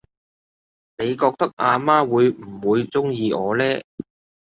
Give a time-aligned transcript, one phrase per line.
[0.97, 3.63] 你覺得阿媽會唔會鍾意我呢？